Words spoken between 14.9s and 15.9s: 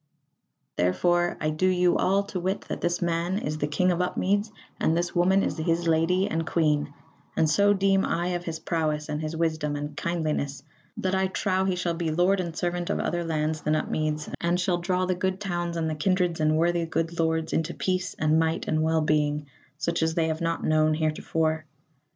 the good towns and